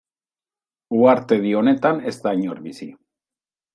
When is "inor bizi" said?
2.47-2.89